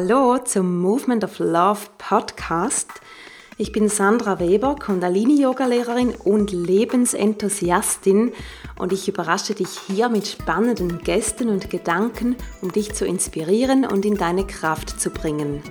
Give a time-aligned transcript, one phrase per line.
[0.00, 2.88] Hallo zum Movement of Love Podcast.
[3.56, 8.30] Ich bin Sandra Weber, Kundalini-Yoga-Lehrerin und Lebensenthusiastin
[8.78, 14.04] und ich überrasche dich hier mit spannenden Gästen und Gedanken, um dich zu inspirieren und
[14.04, 15.64] in deine Kraft zu bringen.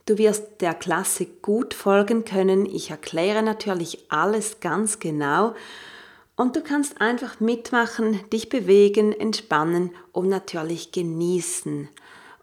[0.06, 2.66] Du wirst der Klasse gut folgen können.
[2.66, 5.56] Ich erkläre natürlich alles ganz genau.
[6.36, 11.88] Und du kannst einfach mitmachen, dich bewegen, entspannen und natürlich genießen.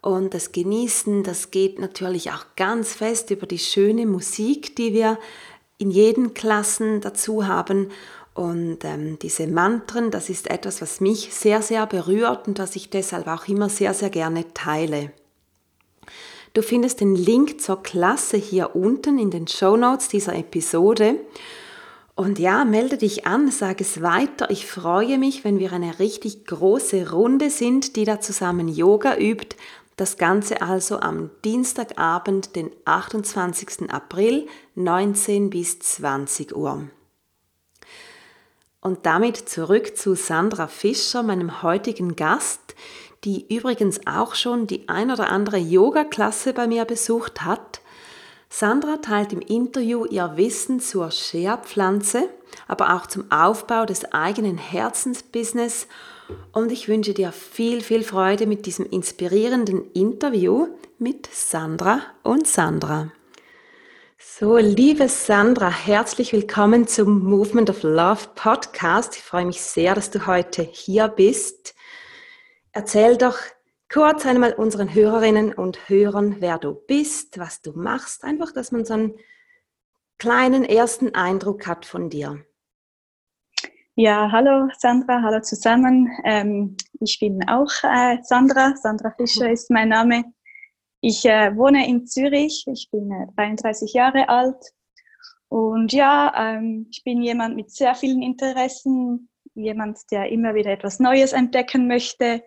[0.01, 5.19] Und das Genießen, das geht natürlich auch ganz fest über die schöne Musik, die wir
[5.83, 7.89] in jeden Klassen dazu haben.
[8.33, 12.89] Und ähm, diese Mantren, das ist etwas, was mich sehr, sehr berührt und was ich
[12.89, 15.11] deshalb auch immer sehr, sehr gerne teile.
[16.53, 21.15] Du findest den Link zur Klasse hier unten in den Show Notes dieser Episode.
[22.15, 24.51] Und ja, melde dich an, sag es weiter.
[24.51, 29.57] Ich freue mich, wenn wir eine richtig große Runde sind, die da zusammen Yoga übt
[29.95, 33.91] das Ganze also am Dienstagabend, den 28.
[33.91, 36.87] April, 19 bis 20 Uhr.
[38.81, 42.75] Und damit zurück zu Sandra Fischer, meinem heutigen Gast,
[43.23, 47.81] die übrigens auch schon die ein oder andere Yoga-Klasse bei mir besucht hat.
[48.49, 52.29] Sandra teilt im Interview ihr Wissen zur Shea-Pflanze,
[52.67, 55.87] aber auch zum Aufbau des eigenen Herzensbusiness
[56.51, 60.67] und ich wünsche dir viel, viel Freude mit diesem inspirierenden Interview
[60.97, 63.11] mit Sandra und Sandra.
[64.17, 69.17] So, liebe Sandra, herzlich willkommen zum Movement of Love Podcast.
[69.17, 71.75] Ich freue mich sehr, dass du heute hier bist.
[72.71, 73.37] Erzähl doch
[73.91, 78.85] kurz einmal unseren Hörerinnen und Hörern, wer du bist, was du machst, einfach, dass man
[78.85, 79.13] so einen
[80.17, 82.43] kleinen ersten Eindruck hat von dir.
[83.95, 86.09] Ja, hallo Sandra, hallo zusammen.
[86.23, 88.75] Ähm, ich bin auch äh, Sandra.
[88.75, 90.23] Sandra Fischer ist mein Name.
[90.99, 92.65] Ich äh, wohne in Zürich.
[92.65, 94.73] Ich bin äh, 33 Jahre alt.
[95.47, 100.99] Und ja, ähm, ich bin jemand mit sehr vielen Interessen, jemand, der immer wieder etwas
[100.99, 102.43] Neues entdecken möchte.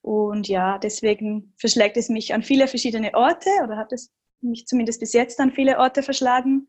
[0.00, 4.10] Und ja, deswegen verschlägt es mich an viele verschiedene Orte oder hat es
[4.40, 6.66] mich zumindest bis jetzt an viele Orte verschlagen.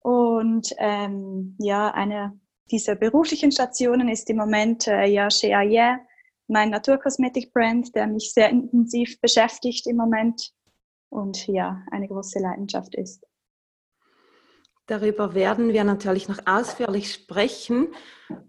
[0.00, 2.40] Und ähm, ja, eine
[2.70, 6.00] dieser beruflichen Stationen ist im Moment äh, ja Shea Yeah,
[6.48, 10.52] mein Naturkosmetik-Brand, der mich sehr intensiv beschäftigt im Moment
[11.10, 13.24] und ja, eine große Leidenschaft ist.
[14.86, 17.94] Darüber werden wir natürlich noch ausführlich sprechen.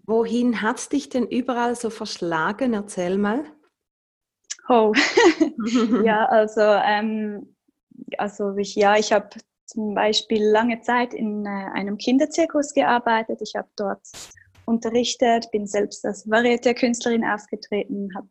[0.05, 2.73] Wohin hat es dich denn überall so verschlagen?
[2.73, 3.43] Erzähl mal.
[4.67, 4.91] Oh,
[6.03, 7.55] ja, also, ähm,
[8.17, 9.29] also ich, ja, ich habe
[9.71, 13.39] zum Beispiel lange Zeit in äh, einem Kinderzirkus gearbeitet.
[13.41, 14.01] Ich habe dort
[14.65, 18.27] unterrichtet, bin selbst als Varieté-Künstlerin aufgetreten, habe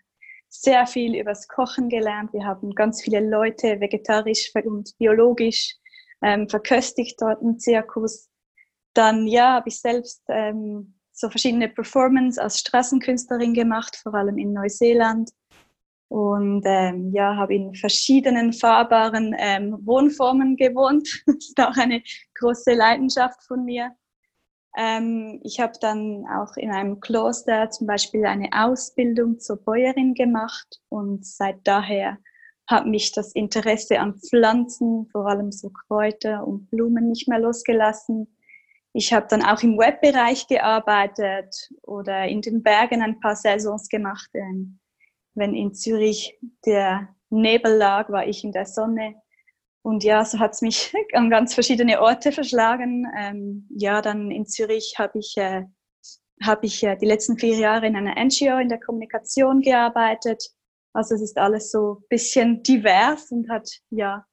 [0.49, 2.33] sehr viel übers Kochen gelernt.
[2.33, 5.77] Wir haben ganz viele Leute vegetarisch und biologisch
[6.23, 8.29] ähm, verköstigt dort im Zirkus.
[8.93, 14.53] Dann ja, habe ich selbst ähm, so verschiedene Performance als Straßenkünstlerin gemacht, vor allem in
[14.53, 15.31] Neuseeland.
[16.11, 21.23] Und ähm, ja, habe in verschiedenen fahrbaren ähm, Wohnformen gewohnt.
[21.27, 22.03] das ist auch eine
[22.35, 23.93] große Leidenschaft von mir.
[24.77, 30.81] Ähm, ich habe dann auch in einem Kloster zum Beispiel eine Ausbildung zur Bäuerin gemacht
[30.89, 32.19] und seit daher
[32.67, 38.37] hat mich das Interesse an Pflanzen, vor allem so Kräuter und Blumen, nicht mehr losgelassen.
[38.93, 44.29] Ich habe dann auch im Webbereich gearbeitet oder in den Bergen ein paar Saisons gemacht.
[44.35, 44.80] Ähm,
[45.35, 49.15] wenn in Zürich der Nebel lag, war ich in der Sonne.
[49.83, 53.07] Und ja, so hat es mich an ganz verschiedene Orte verschlagen.
[53.19, 55.65] Ähm, ja, dann in Zürich habe ich, äh,
[56.43, 60.51] hab ich äh, die letzten vier Jahre in einer NGO in der Kommunikation gearbeitet
[60.93, 64.27] also es ist alles so ein bisschen divers und hat ja,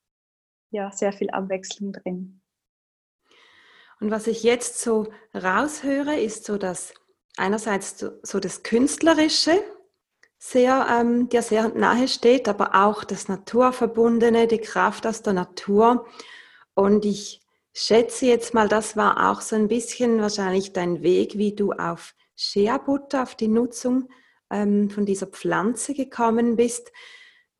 [0.71, 2.41] ja sehr viel Abwechslung drin.
[3.99, 6.93] Und was ich jetzt so raushöre, ist so, dass
[7.35, 9.63] einerseits so, so das Künstlerische
[10.39, 16.05] sehr, ähm, dir sehr nahe steht, aber auch das Naturverbundene, die Kraft aus der Natur.
[16.73, 17.41] Und ich
[17.73, 22.13] schätze jetzt mal, das war auch so ein bisschen wahrscheinlich dein Weg, wie du auf
[22.35, 24.09] Shea Butter, auf die Nutzung
[24.51, 26.91] ähm, von dieser Pflanze gekommen bist.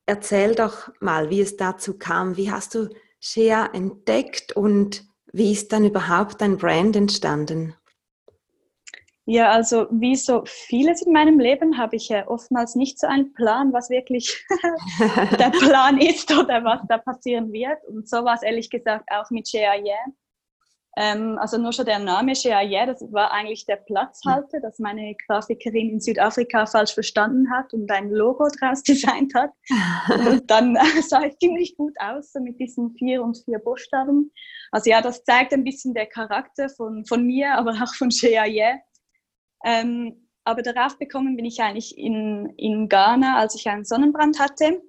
[0.06, 2.36] Erzähl doch mal, wie es dazu kam.
[2.36, 2.88] Wie hast du
[3.20, 7.74] Shea entdeckt und wie ist dann überhaupt dein Brand entstanden?
[9.30, 13.34] Ja, also wie so vieles in meinem Leben habe ich ja oftmals nicht so einen
[13.34, 14.42] Plan, was wirklich
[15.38, 17.76] der Plan ist oder was da passieren wird.
[17.88, 19.96] Und so war es ehrlich gesagt auch mit Shea Yeah.
[20.96, 25.90] Ähm, also nur schon der Name Shea das war eigentlich der Platzhalter, das meine Grafikerin
[25.90, 29.50] in Südafrika falsch verstanden hat und ein Logo draus designt hat.
[30.26, 30.74] und dann
[31.06, 34.32] sah es ziemlich gut aus, so mit diesen vier und vier Buchstaben.
[34.72, 38.46] Also ja, das zeigt ein bisschen der Charakter von, von mir, aber auch von Shea
[39.64, 44.82] ähm, aber darauf bekommen bin ich eigentlich in, in Ghana, als ich einen Sonnenbrand hatte.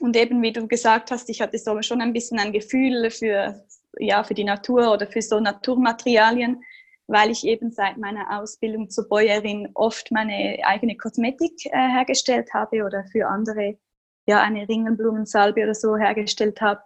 [0.00, 3.64] Und eben, wie du gesagt hast, ich hatte so schon ein bisschen ein Gefühl für
[3.98, 6.62] ja, für die Natur oder für so Naturmaterialien,
[7.06, 12.84] weil ich eben seit meiner Ausbildung zur Bäuerin oft meine eigene Kosmetik äh, hergestellt habe
[12.84, 13.78] oder für andere
[14.26, 16.80] ja eine Ringelblumensalbe oder so hergestellt habe.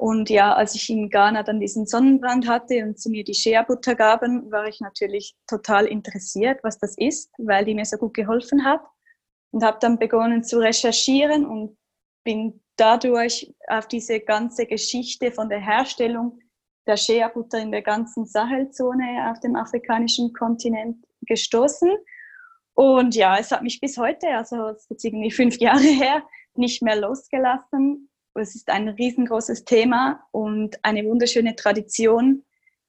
[0.00, 3.94] Und ja, als ich in Ghana dann diesen Sonnenbrand hatte und sie mir die Shea-Butter
[3.94, 8.64] gaben, war ich natürlich total interessiert, was das ist, weil die mir so gut geholfen
[8.64, 8.80] hat.
[9.50, 11.76] Und habe dann begonnen zu recherchieren und
[12.24, 16.38] bin dadurch auf diese ganze Geschichte von der Herstellung
[16.86, 21.90] der Shea-Butter in der ganzen Sahelzone auf dem afrikanischen Kontinent gestoßen.
[22.72, 26.22] Und ja, es hat mich bis heute, also es ist irgendwie fünf Jahre her,
[26.54, 28.09] nicht mehr losgelassen.
[28.34, 32.44] Es ist ein riesengroßes Thema und eine wunderschöne Tradition,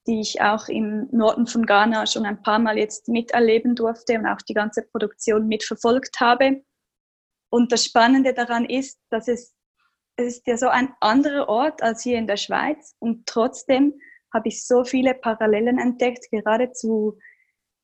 [0.08, 4.26] die ich auch im Norden von Ghana schon ein paar Mal jetzt miterleben durfte und
[4.26, 6.64] auch die ganze Produktion mitverfolgt habe.
[7.50, 9.54] Und das Spannende daran ist, dass es
[10.18, 13.94] es ist ja so ein anderer Ort als hier in der Schweiz und trotzdem
[14.34, 17.18] habe ich so viele Parallelen entdeckt, gerade zu,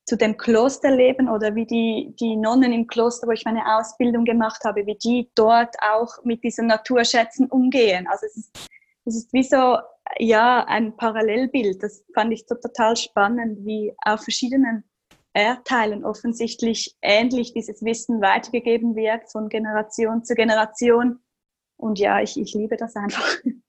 [0.08, 4.64] zu dem Klosterleben oder wie die, die Nonnen im Kloster, wo ich meine Ausbildung gemacht
[4.64, 8.08] habe, wie die dort auch mit diesen Naturschätzen umgehen.
[8.08, 8.70] Also es ist,
[9.04, 9.78] es ist wie so,
[10.18, 11.84] ja, ein Parallelbild.
[11.84, 14.86] Das fand ich so total spannend, wie auf verschiedenen
[15.34, 21.20] Erdteilen offensichtlich ähnlich dieses Wissen weitergegeben wird von Generation zu Generation
[21.78, 23.38] und ja, ich, ich liebe das einfach.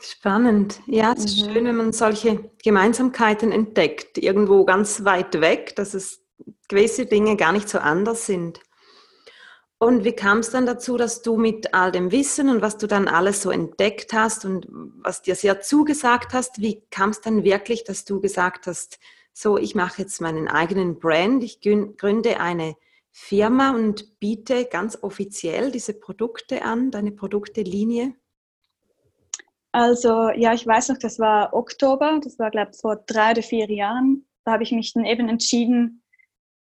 [0.00, 0.80] Spannend.
[0.86, 1.52] Ja, es ist mhm.
[1.52, 6.24] schön, wenn man solche Gemeinsamkeiten entdeckt, irgendwo ganz weit weg, dass es
[6.68, 8.60] gewisse Dinge gar nicht so anders sind.
[9.80, 12.88] Und wie kam es dann dazu, dass du mit all dem Wissen und was du
[12.88, 17.44] dann alles so entdeckt hast und was dir sehr zugesagt hast, wie kam es dann
[17.44, 18.98] wirklich, dass du gesagt hast,
[19.32, 22.74] so, ich mache jetzt meinen eigenen Brand, ich gründe eine
[23.12, 28.14] Firma und biete ganz offiziell diese Produkte an, deine Produktelinie?
[29.72, 33.42] Also ja, ich weiß noch, das war Oktober, das war glaube ich vor drei oder
[33.42, 34.26] vier Jahren.
[34.44, 36.02] Da habe ich mich dann eben entschieden,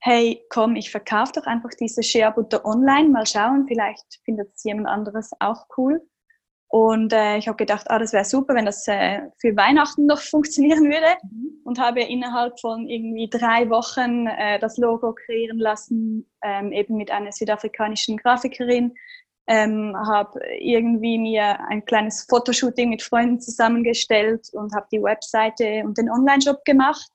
[0.00, 4.64] hey, komm, ich verkaufe doch einfach diese Shea Butter online, mal schauen, vielleicht findet es
[4.64, 6.00] jemand anderes auch cool.
[6.72, 10.18] Und äh, ich habe gedacht, ah, das wäre super, wenn das äh, für Weihnachten noch
[10.22, 11.18] funktionieren würde.
[11.22, 11.60] Mhm.
[11.64, 17.10] Und habe innerhalb von irgendwie drei Wochen äh, das Logo kreieren lassen, ähm, eben mit
[17.10, 18.94] einer südafrikanischen Grafikerin.
[19.48, 25.98] Ähm, habe irgendwie mir ein kleines Fotoshooting mit Freunden zusammengestellt und habe die Webseite und
[25.98, 27.10] den Online-Shop gemacht.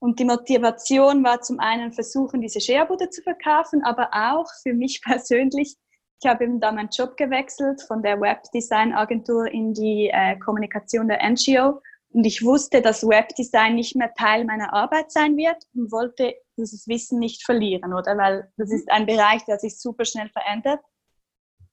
[0.00, 5.00] Und die Motivation war zum einen versuchen, diese Sharebutter zu verkaufen, aber auch für mich
[5.04, 5.76] persönlich
[6.22, 11.18] ich habe eben da meinen Job gewechselt von der Webdesign-Agentur in die äh, Kommunikation der
[11.28, 16.34] NGO Und ich wusste, dass Webdesign nicht mehr Teil meiner Arbeit sein wird und wollte
[16.56, 18.16] dieses Wissen nicht verlieren, oder?
[18.16, 20.78] Weil das ist ein Bereich, der sich super schnell verändert.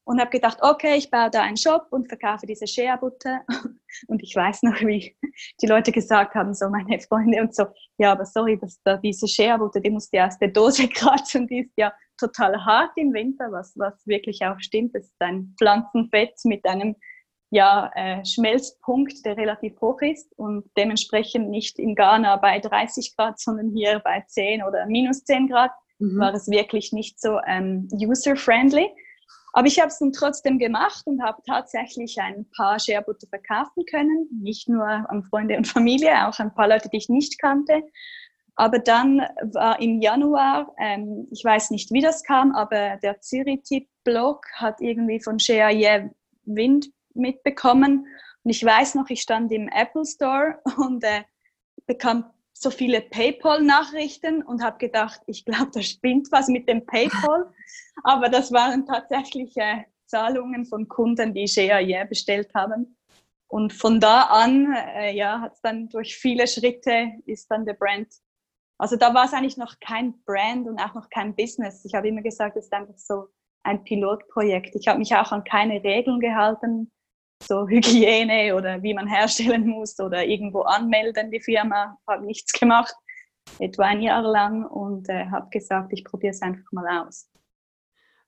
[0.09, 3.41] Und habe gedacht, okay, ich baue da einen Shop und verkaufe diese Shea-Butter.
[4.07, 5.15] Und ich weiß noch, wie
[5.61, 7.65] die Leute gesagt haben, so meine Freunde und so,
[7.97, 11.59] ja, aber sorry, dass da diese Shea-Butter, die musst du aus der Dose kratzen, die
[11.59, 14.95] ist ja total hart im Winter, was, was wirklich auch stimmt.
[14.95, 16.95] Das ist ein Pflanzenfett mit einem
[17.51, 23.39] ja, äh, Schmelzpunkt, der relativ hoch ist und dementsprechend nicht in Ghana bei 30 Grad,
[23.39, 26.19] sondern hier bei 10 oder minus 10 Grad mhm.
[26.19, 28.89] war es wirklich nicht so ähm, user-friendly.
[29.53, 34.27] Aber ich habe es dann trotzdem gemacht und habe tatsächlich ein paar Sharebutter verkaufen können.
[34.41, 37.83] Nicht nur an Freunde und Familie, auch ein paar Leute, die ich nicht kannte.
[38.55, 39.19] Aber dann
[39.53, 45.21] war im Januar, ähm, ich weiß nicht, wie das kam, aber der Zürich-Blog hat irgendwie
[45.21, 46.09] von Shea yeah,
[46.43, 48.05] Wind mitbekommen.
[48.43, 51.23] Und ich weiß noch, ich stand im Apple Store und äh,
[51.85, 52.25] bekam
[52.61, 57.49] so viele PayPal-Nachrichten und habe gedacht, ich glaube, da spinnt was mit dem PayPal.
[58.03, 62.97] Aber das waren tatsächlich äh, Zahlungen von Kunden, die Shea yeah bestellt haben.
[63.47, 67.75] Und von da an, äh, ja, hat es dann durch viele Schritte ist dann der
[67.75, 68.13] Brand.
[68.77, 71.85] Also da war es eigentlich noch kein Brand und auch noch kein Business.
[71.85, 73.27] Ich habe immer gesagt, es ist einfach so
[73.63, 74.75] ein Pilotprojekt.
[74.75, 76.91] Ich habe mich auch an keine Regeln gehalten
[77.41, 81.97] so Hygiene oder wie man herstellen muss oder irgendwo anmelden, die Firma.
[82.07, 82.93] Habe nichts gemacht,
[83.59, 87.29] etwa ein Jahr lang und äh, habe gesagt, ich probiere es einfach mal aus.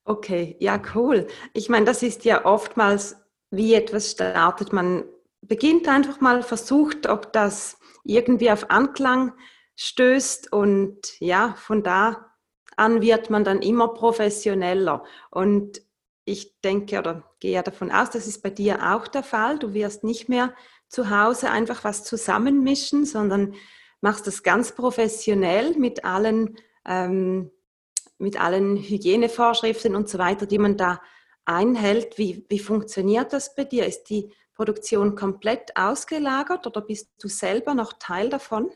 [0.03, 1.27] Okay, ja, cool.
[1.53, 3.17] Ich meine, das ist ja oftmals,
[3.51, 4.73] wie etwas startet.
[4.73, 5.03] Man
[5.41, 9.33] beginnt einfach mal, versucht, ob das irgendwie auf Anklang
[9.75, 12.31] stößt und ja, von da
[12.77, 15.03] an wird man dann immer professioneller.
[15.29, 15.81] Und
[16.25, 19.59] ich denke oder gehe ja davon aus, das ist bei dir auch der Fall.
[19.59, 20.53] Du wirst nicht mehr
[20.87, 23.55] zu Hause einfach was zusammenmischen, sondern
[24.01, 27.51] machst das ganz professionell mit allen, ähm,
[28.17, 31.01] mit allen Hygienevorschriften und so weiter, die man da
[31.45, 32.17] einhält.
[32.17, 33.85] Wie, wie funktioniert das bei dir?
[33.85, 38.69] Ist die Produktion komplett ausgelagert oder bist du selber noch Teil davon?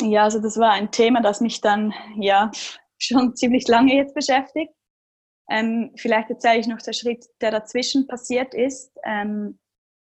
[0.00, 2.50] Ja, also das war ein Thema, das mich dann ja
[2.98, 4.72] schon ziemlich lange jetzt beschäftigt.
[5.50, 8.92] Ähm, vielleicht erzähle ich noch den Schritt, der dazwischen passiert ist.
[9.04, 9.58] Ähm,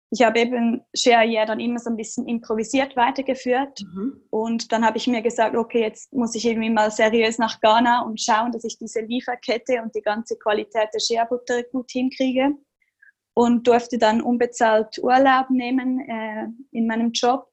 [0.09, 3.81] ich habe eben Share yeah dann immer so ein bisschen improvisiert weitergeführt.
[3.81, 4.21] Mhm.
[4.29, 8.03] Und dann habe ich mir gesagt, okay, jetzt muss ich irgendwie mal seriös nach Ghana
[8.03, 12.51] und schauen, dass ich diese Lieferkette und die ganze Qualität der Shea Butter gut hinkriege.
[13.33, 17.47] Und durfte dann unbezahlt Urlaub nehmen äh, in meinem Job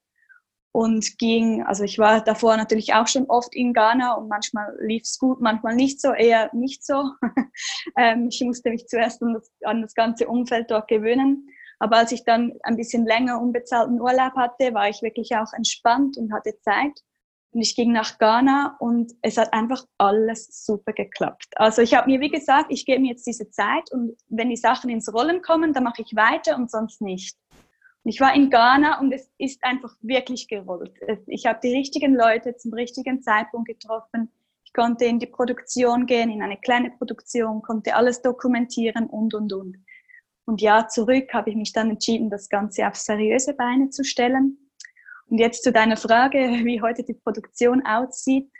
[0.74, 5.02] und ging, also ich war davor natürlich auch schon oft in Ghana und manchmal lief
[5.04, 7.10] es gut, manchmal nicht so, eher nicht so.
[7.96, 11.48] ähm, ich musste mich zuerst an das, an das ganze Umfeld dort gewöhnen.
[11.78, 16.18] Aber als ich dann ein bisschen länger unbezahlten Urlaub hatte, war ich wirklich auch entspannt
[16.18, 17.04] und hatte Zeit.
[17.52, 21.50] Und ich ging nach Ghana und es hat einfach alles super geklappt.
[21.54, 24.56] Also ich habe mir, wie gesagt, ich gebe mir jetzt diese Zeit und wenn die
[24.56, 27.36] Sachen ins Rollen kommen, dann mache ich weiter und sonst nicht.
[28.06, 30.92] Ich war in Ghana und es ist einfach wirklich gerollt.
[31.26, 34.30] Ich habe die richtigen Leute zum richtigen Zeitpunkt getroffen.
[34.62, 39.54] Ich konnte in die Produktion gehen, in eine kleine Produktion, konnte alles dokumentieren und, und,
[39.54, 39.78] und.
[40.44, 44.70] Und ja, zurück habe ich mich dann entschieden, das Ganze auf seriöse Beine zu stellen.
[45.28, 48.50] Und jetzt zu deiner Frage, wie heute die Produktion aussieht.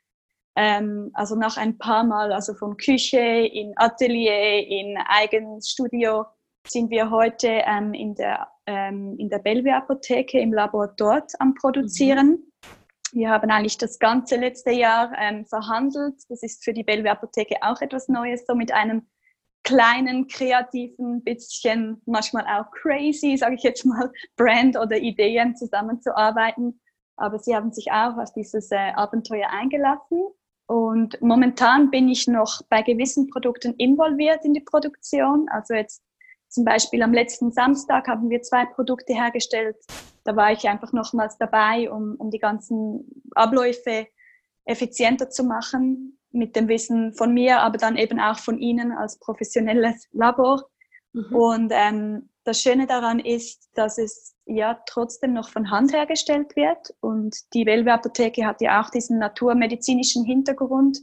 [0.57, 6.25] Ähm, also nach ein paar Mal, also von Küche in Atelier, in eigenes Studio,
[6.67, 11.55] sind wir heute ähm, in der ähm, in der Bellevue Apotheke im Labor dort am
[11.55, 12.29] Produzieren.
[12.29, 12.53] Mhm.
[13.13, 16.15] Wir haben eigentlich das ganze letzte Jahr ähm, verhandelt.
[16.29, 19.07] Das ist für die Bellevue Apotheke auch etwas Neues, so mit einem
[19.63, 26.81] kleinen, kreativen, bisschen manchmal auch crazy, sage ich jetzt mal, Brand oder Ideen zusammenzuarbeiten.
[27.17, 30.25] Aber sie haben sich auch auf dieses äh, Abenteuer eingelassen.
[30.67, 35.49] Und momentan bin ich noch bei gewissen Produkten involviert in die Produktion.
[35.51, 36.03] Also jetzt
[36.55, 39.77] zum Beispiel am letzten Samstag haben wir zwei Produkte hergestellt.
[40.23, 44.07] Da war ich einfach nochmals dabei, um, um die ganzen Abläufe
[44.65, 49.19] effizienter zu machen, mit dem Wissen von mir, aber dann eben auch von Ihnen als
[49.19, 50.65] professionelles Labor.
[51.13, 51.35] Mhm.
[51.35, 56.95] Und ähm, das Schöne daran ist, dass es ja trotzdem noch von Hand hergestellt wird.
[57.01, 60.99] Und die Welwe Apotheke hat ja auch diesen naturmedizinischen Hintergrund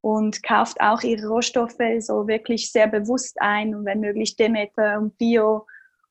[0.00, 5.18] und kauft auch ihre Rohstoffe so wirklich sehr bewusst ein und wenn möglich Demeter und
[5.18, 5.66] Bio.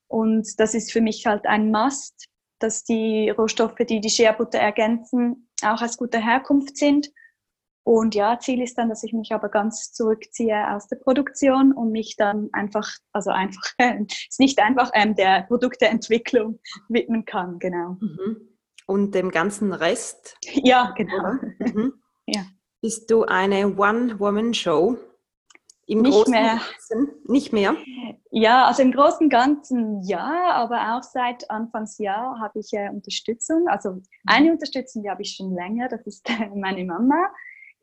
[0.07, 2.27] Und das ist für mich halt ein Must,
[2.59, 7.09] dass die Rohstoffe, die die Shea Butter ergänzen, auch aus guter Herkunft sind.
[7.83, 11.93] Und ja, Ziel ist dann, dass ich mich aber ganz zurückziehe aus der Produktion und
[11.93, 13.63] mich dann einfach, also einfach,
[14.29, 17.95] ist nicht einfach ähm, der Produkteentwicklung widmen kann, genau.
[18.01, 18.57] Mhm.
[18.87, 20.35] Und dem ganzen Rest?
[20.43, 21.33] Ja, genau.
[21.59, 21.93] Mhm.
[22.29, 22.41] Ja.
[22.81, 24.97] Bist du eine One-Woman-Show?
[25.87, 26.59] Im nicht Großen mehr.
[26.59, 27.09] Ganzen?
[27.25, 27.75] Nicht mehr?
[28.29, 33.67] Ja, also im Großen und Ganzen ja, aber auch seit Anfangsjahr habe ich äh, Unterstützung.
[33.67, 34.03] Also mhm.
[34.25, 37.31] eine Unterstützung, die habe ich schon länger, das ist äh, meine Mama.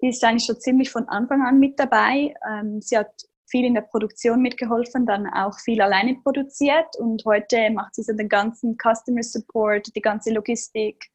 [0.02, 2.34] Die ist eigentlich schon ziemlich von Anfang an mit dabei.
[2.48, 3.10] Ähm, sie hat
[3.46, 8.12] viel in der Produktion mitgeholfen, dann auch viel alleine produziert und heute macht sie so
[8.12, 11.06] den ganzen Customer Support, die ganze Logistik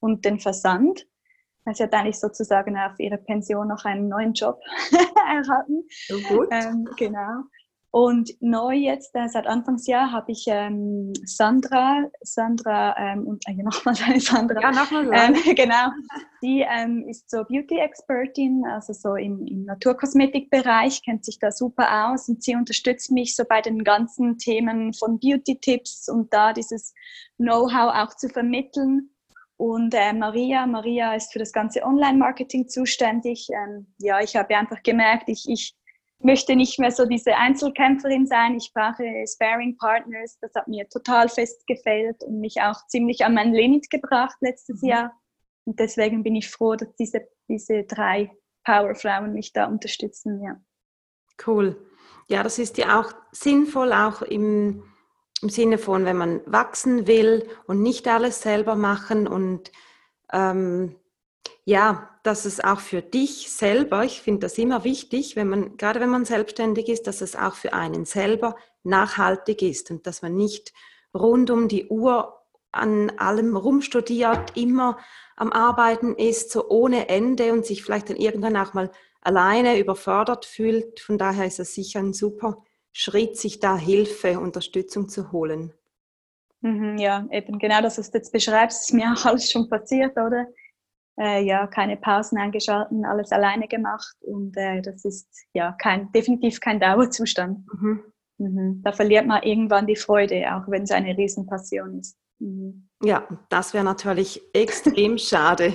[0.00, 1.06] und den Versand.
[1.72, 4.60] Sie hat eigentlich sozusagen auf ihre Pension noch einen neuen Job
[5.16, 5.84] erhalten.
[6.08, 6.48] So gut.
[6.50, 7.44] Ähm, genau.
[7.96, 13.94] Und neu jetzt, äh, seit Anfangsjahr, habe ich ähm, Sandra, Sandra ähm, und äh, nochmal
[14.20, 14.60] Sandra.
[14.60, 15.08] Ja, nochmal.
[15.14, 15.88] Ähm, genau.
[16.42, 22.28] Die ähm, ist so Beauty-Expertin, also so im, im Naturkosmetikbereich, kennt sich da super aus
[22.28, 26.92] und sie unterstützt mich so bei den ganzen Themen von Beauty-Tipps und da dieses
[27.38, 29.08] Know-how auch zu vermitteln.
[29.58, 33.48] Und äh, Maria, Maria ist für das ganze Online-Marketing zuständig.
[33.50, 35.74] Ähm, ja, ich habe einfach gemerkt, ich, ich
[36.18, 38.56] möchte nicht mehr so diese Einzelkämpferin sein.
[38.56, 40.38] Ich brauche Sparing-Partners.
[40.40, 44.88] Das hat mir total festgefällt und mich auch ziemlich an mein Limit gebracht letztes mhm.
[44.88, 45.12] Jahr.
[45.64, 48.30] Und deswegen bin ich froh, dass diese, diese drei
[48.64, 50.42] Powerfrauen mich da unterstützen.
[50.42, 50.60] Ja.
[51.46, 51.76] Cool.
[52.28, 54.82] Ja, das ist ja auch sinnvoll, auch im,
[55.42, 59.70] im Sinne von, wenn man wachsen will und nicht alles selber machen und
[60.32, 60.96] ähm,
[61.64, 66.00] ja, dass es auch für dich selber, ich finde das immer wichtig, wenn man, gerade
[66.00, 70.34] wenn man selbstständig ist, dass es auch für einen selber nachhaltig ist und dass man
[70.36, 70.72] nicht
[71.12, 72.40] rund um die Uhr
[72.72, 74.98] an allem rumstudiert, immer
[75.36, 80.44] am Arbeiten ist, so ohne Ende und sich vielleicht dann irgendwann auch mal alleine überfordert
[80.44, 81.00] fühlt.
[81.00, 82.64] Von daher ist es sicher ein super
[82.98, 85.72] Schritt, sich da Hilfe, Unterstützung zu holen.
[86.60, 90.12] Mhm, ja, eben genau das, was du jetzt beschreibst, ist mir auch alles schon passiert,
[90.12, 90.46] oder?
[91.18, 96.60] äh, ja keine Pausen eingeschalten, alles alleine gemacht und äh, das ist ja kein, definitiv
[96.60, 97.66] kein Dauerzustand.
[97.72, 98.04] Mhm.
[98.38, 98.82] Mhm.
[98.84, 102.18] Da verliert man irgendwann die Freude, auch wenn es eine Riesenpassion ist.
[102.38, 102.88] Mhm.
[103.02, 105.72] Ja, das wäre natürlich extrem schade.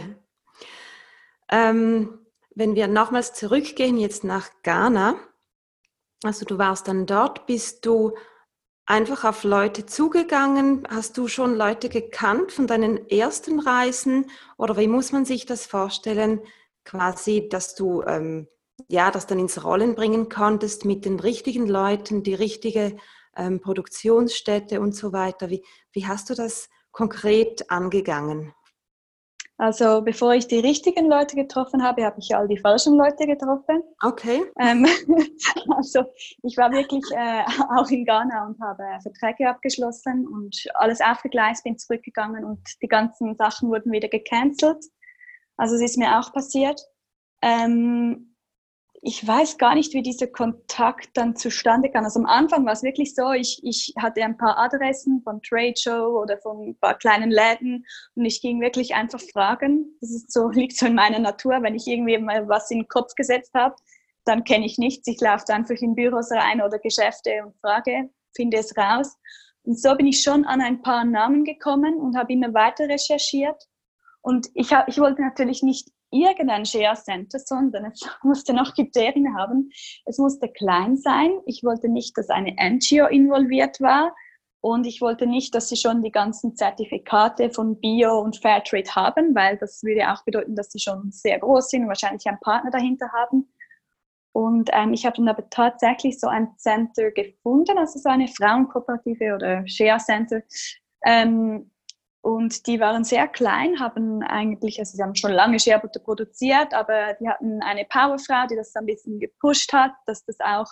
[1.50, 2.20] Ähm,
[2.54, 5.16] wenn wir nochmals zurückgehen jetzt nach Ghana,
[6.24, 8.14] also du warst dann dort, bist du
[8.86, 10.88] einfach auf Leute zugegangen?
[10.90, 14.30] Hast du schon Leute gekannt von deinen ersten Reisen?
[14.58, 16.42] Oder wie muss man sich das vorstellen,
[16.84, 18.48] quasi, dass du ähm,
[18.88, 22.98] ja, das dann ins Rollen bringen konntest mit den richtigen Leuten, die richtige
[23.36, 25.50] ähm, Produktionsstätte und so weiter?
[25.50, 28.54] Wie, wie hast du das konkret angegangen?
[29.62, 33.84] Also bevor ich die richtigen Leute getroffen habe, habe ich all die falschen Leute getroffen.
[34.02, 34.42] Okay.
[34.60, 34.88] Ähm,
[35.78, 36.04] also
[36.42, 37.44] ich war wirklich äh,
[37.78, 43.36] auch in Ghana und habe Verträge abgeschlossen und alles aufgegleist, bin zurückgegangen und die ganzen
[43.36, 44.84] Sachen wurden wieder gecancelt.
[45.58, 46.82] Also es ist mir auch passiert.
[47.44, 48.31] Ähm,
[49.04, 52.04] ich weiß gar nicht, wie dieser Kontakt dann zustande kam.
[52.06, 55.74] Also am Anfang war es wirklich so, ich, ich hatte ein paar Adressen von Trade
[55.76, 57.84] Show oder von ein paar kleinen Läden
[58.14, 59.98] und ich ging wirklich einfach fragen.
[60.02, 61.64] Das ist so, liegt so in meiner Natur.
[61.64, 63.76] Wenn ich irgendwie mal was in den Kopf gesetzt habe,
[64.26, 65.08] dann kenne ich nichts.
[65.08, 69.18] Ich laufe einfach in Büros rein oder Geschäfte und frage, finde es raus.
[69.64, 73.68] Und so bin ich schon an ein paar Namen gekommen und habe immer weiter recherchiert.
[74.22, 79.36] Und ich, hab, ich wollte natürlich nicht irgendein Share Center, sondern es musste noch Kriterien
[79.36, 79.72] haben.
[80.06, 81.32] Es musste klein sein.
[81.46, 84.14] Ich wollte nicht, dass eine NGO involviert war.
[84.64, 89.34] Und ich wollte nicht, dass sie schon die ganzen Zertifikate von Bio und Fairtrade haben,
[89.34, 92.70] weil das würde auch bedeuten, dass sie schon sehr groß sind und wahrscheinlich einen Partner
[92.70, 93.52] dahinter haben.
[94.34, 99.34] Und ähm, ich habe dann aber tatsächlich so ein Center gefunden, also so eine Frauenkooperative
[99.34, 100.42] oder Share Center,
[101.06, 101.71] ähm,
[102.22, 107.16] und die waren sehr klein, haben eigentlich, also sie haben schon lange Scherbutter produziert, aber
[107.20, 110.68] die hatten eine Powerfrau, die das ein bisschen gepusht hat, dass das auch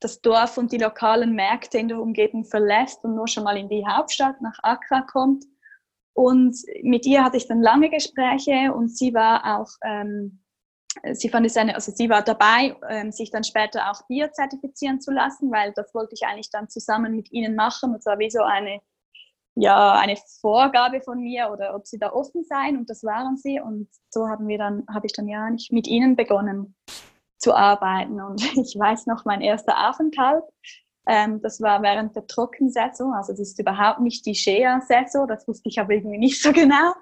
[0.00, 3.68] das Dorf und die lokalen Märkte in der Umgebung verlässt und nur schon mal in
[3.68, 5.44] die Hauptstadt nach Accra kommt.
[6.14, 10.42] Und mit ihr hatte ich dann lange Gespräche und sie war auch, ähm,
[11.12, 15.12] sie fand es eine, also sie war dabei, ähm, sich dann später auch biozertifizieren zu
[15.12, 17.92] lassen, weil das wollte ich eigentlich dann zusammen mit ihnen machen.
[17.92, 18.80] Das war wie so eine
[19.56, 23.58] ja, eine Vorgabe von mir oder ob sie da offen seien und das waren sie
[23.58, 26.76] und so haben wir dann, habe ich dann ja nicht mit ihnen begonnen
[27.38, 30.44] zu arbeiten und ich weiß noch, mein erster Aufenthalt,
[31.08, 35.70] ähm, das war während der Trockensaison, also das ist überhaupt nicht die Shea-Saison, das wusste
[35.70, 36.92] ich aber irgendwie nicht so genau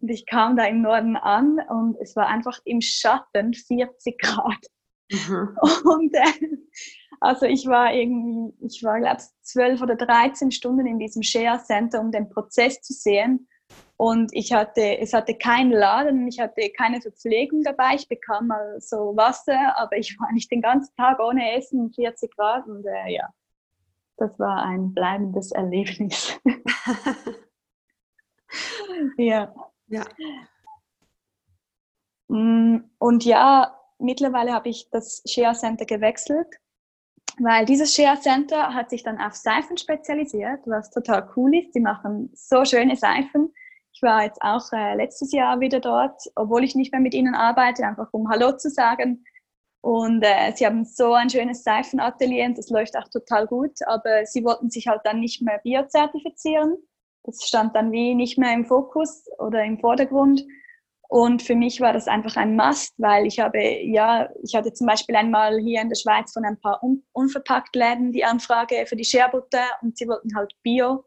[0.00, 4.66] Und ich kam da im Norden an und es war einfach im Schatten 40 Grad.
[5.12, 5.56] Mhm.
[5.84, 6.56] Und äh,
[7.20, 11.62] also ich war irgendwie, ich war glaube ich zwölf oder 13 Stunden in diesem Share
[11.62, 13.46] Center, um den Prozess zu sehen.
[13.98, 17.96] Und ich hatte, es hatte keinen Laden, ich hatte keine Verpflegung dabei.
[17.96, 22.34] Ich bekam mal so Wasser, aber ich war nicht den ganzen Tag ohne Essen, 40
[22.34, 22.66] Grad.
[22.66, 23.28] Und äh, ja,
[24.16, 26.40] das war ein bleibendes Erlebnis.
[29.18, 29.54] ja.
[29.88, 30.04] ja.
[32.28, 36.48] Mm, und ja, mittlerweile habe ich das Share Center gewechselt,
[37.38, 41.74] weil dieses Share Center hat sich dann auf Seifen spezialisiert, was total cool ist.
[41.74, 43.52] Die machen so schöne Seifen.
[43.92, 47.34] Ich war jetzt auch äh, letztes Jahr wieder dort, obwohl ich nicht mehr mit ihnen
[47.34, 49.24] arbeite, einfach um Hallo zu sagen.
[49.82, 54.26] Und äh, sie haben so ein schönes Seifenatelier und das läuft auch total gut, aber
[54.26, 56.76] sie wollten sich halt dann nicht mehr biozertifizieren.
[57.24, 60.44] Das stand dann wie nicht mehr im Fokus oder im Vordergrund.
[61.10, 64.86] Und für mich war das einfach ein Must, weil ich habe, ja, ich hatte zum
[64.86, 68.94] Beispiel einmal hier in der Schweiz von ein paar un unverpackt Läden die Anfrage für
[68.94, 71.04] die Scherbutter und sie wollten halt Bio.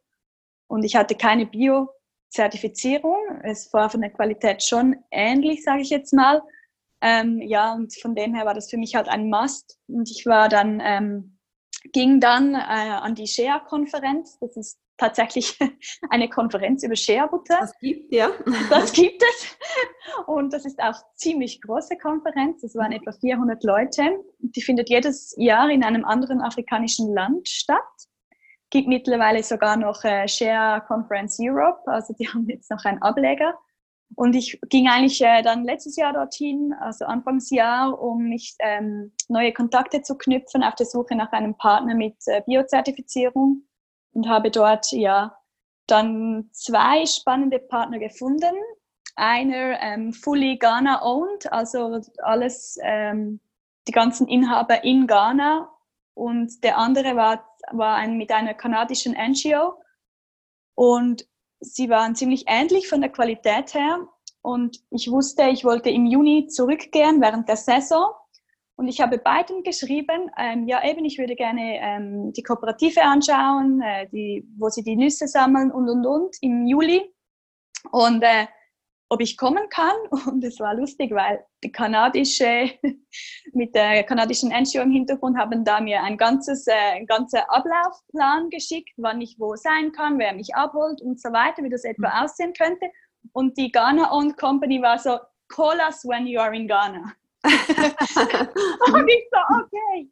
[0.67, 3.15] Und ich hatte keine Bio-Zertifizierung.
[3.43, 6.41] Es war von der Qualität schon ähnlich, sage ich jetzt mal.
[6.99, 9.79] Ähm, ja, und von dem her war das für mich halt ein Must.
[9.87, 11.39] Und ich war dann, ähm,
[11.93, 14.37] ging dann äh, an die Share-Konferenz.
[14.41, 15.57] Das ist tatsächlich
[16.09, 17.57] eine Konferenz über Share-Butter.
[17.59, 18.29] Das gibt, ja.
[18.69, 19.57] Das gibt es.
[20.27, 22.63] Und das ist auch ziemlich große Konferenz.
[22.63, 24.19] Es waren etwa 400 Leute.
[24.39, 27.79] Die findet jedes Jahr in einem anderen afrikanischen Land statt.
[28.69, 31.81] Gibt mittlerweile sogar noch äh, Share Conference Europe.
[31.85, 33.57] Also die haben jetzt noch einen Ableger.
[34.15, 39.53] Und ich ging eigentlich äh, dann letztes Jahr dorthin, also Anfangsjahr, um mich ähm, neue
[39.53, 43.63] Kontakte zu knüpfen auf der Suche nach einem Partner mit äh, Biozertifizierung
[44.13, 45.37] und habe dort ja
[45.87, 48.55] dann zwei spannende Partner gefunden.
[49.15, 53.39] Einer ähm, fully Ghana owned, also alles, ähm,
[53.87, 55.69] die ganzen Inhaber in Ghana.
[56.15, 59.75] Und der andere war, war ein, mit einer kanadischen NGO.
[60.75, 61.27] Und
[61.59, 63.99] sie waren ziemlich ähnlich von der Qualität her.
[64.41, 68.13] Und ich wusste, ich wollte im Juni zurückgehen während der Saison
[68.75, 73.81] und ich habe beiden geschrieben, ähm, ja eben, ich würde gerne ähm, die Kooperative anschauen,
[73.81, 77.13] äh, die, wo sie die Nüsse sammeln und, und, und im Juli.
[77.91, 78.47] Und äh,
[79.13, 79.95] ob ich kommen kann.
[80.27, 82.71] Und es war lustig, weil die kanadische,
[83.53, 88.49] mit der kanadischen NGO im Hintergrund haben da mir ein ganzes, äh, ein ganzer Ablaufplan
[88.49, 92.09] geschickt, wann ich wo sein kann, wer mich abholt und so weiter, wie das etwa
[92.09, 92.23] mhm.
[92.23, 92.87] aussehen könnte.
[93.33, 97.13] Und die Ghana Owned Company war so, call us when you are in Ghana.
[98.93, 100.09] und ich so, okay.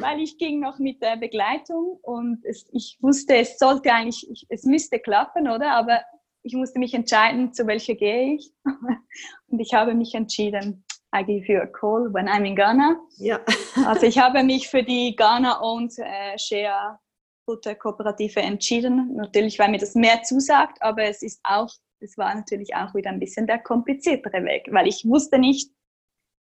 [0.00, 4.46] Weil ich ging noch mit der Begleitung und es, ich wusste, es sollte eigentlich, ich,
[4.48, 5.72] es müsste klappen, oder?
[5.72, 6.00] Aber
[6.42, 8.52] ich musste mich entscheiden, zu welcher gehe ich.
[9.48, 13.00] Und ich habe mich entschieden, I give you a call when I'm in Ghana.
[13.18, 13.40] Ja.
[13.86, 16.98] Also ich habe mich für die Ghana-owned äh, Share
[17.46, 19.14] Butter Kooperative entschieden.
[19.16, 23.10] Natürlich, weil mir das mehr zusagt, aber es ist auch, es war natürlich auch wieder
[23.10, 25.70] ein bisschen der kompliziertere Weg, weil ich wusste nicht,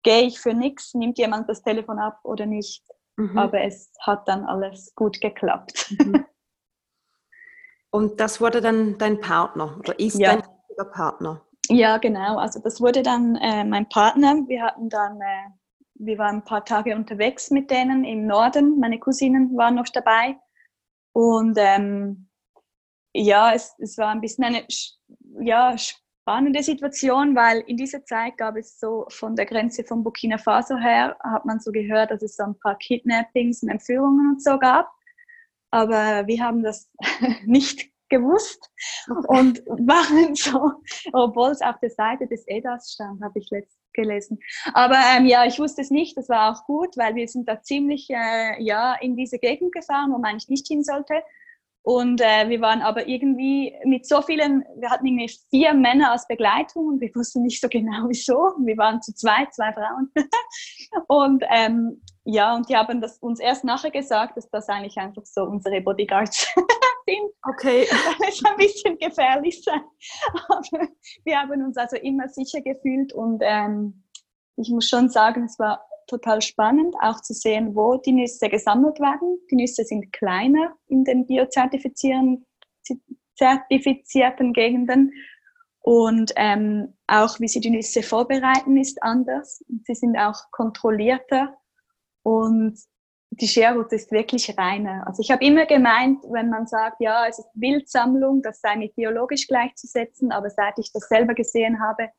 [0.06, 2.84] gehe ich für nichts, nimmt jemand das Telefon ab oder nicht.
[3.16, 3.36] Mhm.
[3.36, 5.92] Aber es hat dann alles gut geklappt.
[5.98, 6.24] Mhm.
[7.90, 10.36] Und das wurde dann dein Partner oder ist ja.
[10.36, 11.42] dein Partner?
[11.68, 12.36] Ja, genau.
[12.38, 14.36] Also das wurde dann äh, mein Partner.
[14.46, 15.50] Wir hatten dann, äh,
[15.94, 18.78] wir waren ein paar Tage unterwegs mit denen im Norden.
[18.78, 20.38] Meine Cousinen waren noch dabei.
[21.12, 22.28] Und ähm,
[23.12, 24.66] ja, es, es war ein bisschen eine
[25.40, 25.74] ja,
[26.26, 30.76] spannende Situation, weil in dieser Zeit gab es so von der Grenze von Burkina Faso
[30.76, 34.58] her, hat man so gehört, dass es so ein paar Kidnappings und Entführungen und so
[34.58, 34.90] gab.
[35.70, 36.90] Aber wir haben das
[37.44, 38.72] nicht gewusst
[39.28, 40.72] und waren so,
[41.12, 44.40] obwohl es auf der Seite des EDAS stand, habe ich letzt gelesen.
[44.74, 47.62] Aber ähm, ja, ich wusste es nicht, das war auch gut, weil wir sind da
[47.62, 51.22] ziemlich äh, ja, in diese Gegend gefahren, wo man eigentlich nicht hin sollte.
[51.86, 56.26] Und äh, wir waren aber irgendwie mit so vielen, wir hatten irgendwie vier Männer als
[56.26, 58.54] Begleitung und wir wussten nicht so genau wieso.
[58.64, 60.10] Wir waren zu zweit, zwei Frauen.
[61.06, 65.24] und ähm, ja, und die haben das uns erst nachher gesagt, dass das eigentlich einfach
[65.24, 66.52] so unsere Bodyguards
[67.06, 67.30] sind.
[67.48, 67.86] Okay.
[67.88, 69.82] Weil es ein bisschen gefährlich sein.
[70.48, 70.88] Aber
[71.22, 74.02] wir haben uns also immer sicher gefühlt und ähm,
[74.56, 79.00] ich muss schon sagen, es war total spannend, auch zu sehen, wo die Nüsse gesammelt
[79.00, 79.38] werden.
[79.50, 82.44] Die Nüsse sind kleiner in den biozertifizierten
[84.52, 85.12] Gegenden.
[85.80, 89.64] Und ähm, auch wie sie die Nüsse vorbereiten, ist anders.
[89.84, 91.56] Sie sind auch kontrollierter.
[92.22, 92.78] Und
[93.30, 95.06] die Shea-Butter ist wirklich reiner.
[95.06, 98.94] Also ich habe immer gemeint, wenn man sagt, ja, es ist Wildsammlung, das sei mit
[98.94, 102.10] biologisch gleichzusetzen, aber seit ich das selber gesehen habe,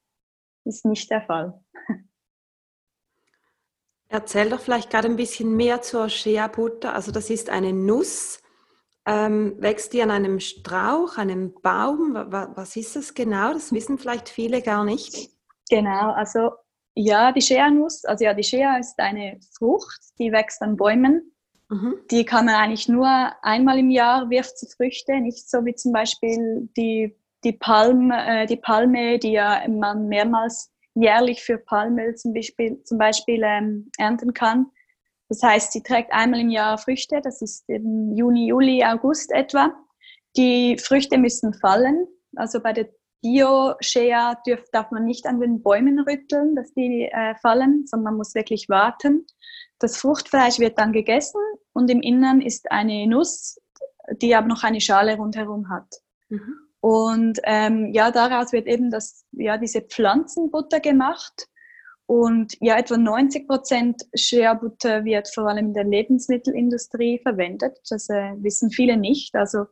[0.63, 1.59] ist nicht der Fall.
[4.09, 6.93] Erzähl doch vielleicht gerade ein bisschen mehr zur Shea-Butter.
[6.93, 8.41] Also das ist eine Nuss.
[9.05, 12.13] Ähm, wächst die an einem Strauch, einem Baum?
[12.13, 13.53] Was ist das genau?
[13.53, 15.29] Das wissen vielleicht viele gar nicht.
[15.69, 16.51] Genau, also
[16.95, 21.31] ja, die Shea-Nuss, also ja, die Shea ist eine Frucht, die wächst an Bäumen.
[21.69, 21.95] Mhm.
[22.09, 23.07] Die kann man eigentlich nur
[23.41, 28.45] einmal im Jahr wirft sie Früchte, nicht so wie zum Beispiel die, die, Palm, äh,
[28.45, 34.33] die Palme, die ja man mehrmals jährlich für Palmöl zum Beispiel, zum Beispiel ähm, ernten
[34.33, 34.67] kann.
[35.29, 39.73] Das heißt, sie trägt einmal im Jahr Früchte, das ist im Juni, Juli, August etwa.
[40.37, 42.07] Die Früchte müssen fallen.
[42.35, 42.89] Also bei der
[43.21, 44.35] Bio-Shea
[44.71, 48.69] darf man nicht an den Bäumen rütteln, dass die äh, fallen, sondern man muss wirklich
[48.69, 49.25] warten.
[49.79, 51.41] Das Fruchtfleisch wird dann gegessen
[51.73, 53.59] und im Innern ist eine Nuss,
[54.21, 56.01] die aber noch eine Schale rundherum hat.
[56.29, 56.66] Mhm.
[56.79, 61.47] Und ähm, ja, daraus wird eben das, ja, diese Pflanzenbutter gemacht.
[62.05, 67.77] Und ja, etwa 90 Prozent Shea-Butter wird vor allem in der Lebensmittelindustrie verwendet.
[67.89, 69.35] Das äh, wissen viele nicht.
[69.35, 69.65] Also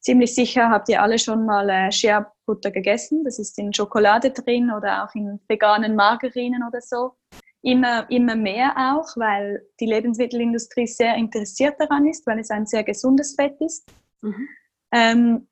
[0.00, 3.22] ziemlich sicher habt ihr alle schon mal äh, Shea-Butter gegessen.
[3.24, 7.16] Das ist in Schokolade drin oder auch in veganen Margarinen oder so.
[7.60, 12.84] Immer, immer mehr auch, weil die Lebensmittelindustrie sehr interessiert daran ist, weil es ein sehr
[12.84, 13.86] gesundes Fett ist.
[14.22, 14.48] Mhm.
[14.92, 15.48] Ähm,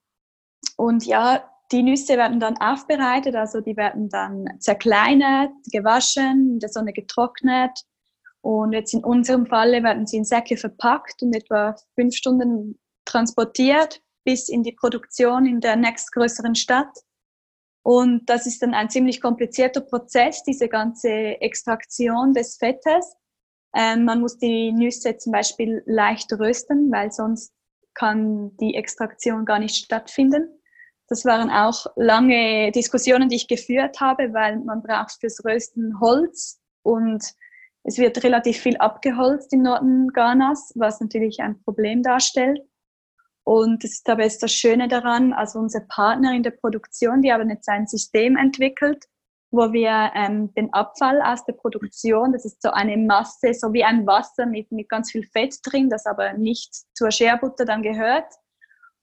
[0.77, 6.69] und ja, die Nüsse werden dann aufbereitet, also die werden dann zerkleinert, gewaschen, in der
[6.69, 7.71] Sonne getrocknet.
[8.43, 14.03] Und jetzt in unserem Falle werden sie in Säcke verpackt und etwa fünf Stunden transportiert
[14.25, 16.93] bis in die Produktion in der nächstgrößeren Stadt.
[17.85, 23.17] Und das ist dann ein ziemlich komplizierter Prozess, diese ganze Extraktion des Fettes.
[23.75, 27.53] Ähm, man muss die Nüsse zum Beispiel leicht rösten, weil sonst
[27.95, 30.62] kann die Extraktion gar nicht stattfinden.
[31.12, 36.59] Das waren auch lange Diskussionen, die ich geführt habe, weil man braucht fürs Rösten Holz
[36.83, 37.22] und
[37.83, 42.62] es wird relativ viel abgeholzt im Norden Ghanas, was natürlich ein Problem darstellt.
[43.44, 47.51] Und das ist aber das Schöne daran, also unsere Partner in der Produktion, die haben
[47.51, 49.05] jetzt ein System entwickelt,
[49.51, 53.85] wo wir ähm, den Abfall aus der Produktion, das ist so eine Masse, so wie
[53.85, 58.33] ein Wasser mit, mit ganz viel Fett drin, das aber nicht zur Scherbutter dann gehört.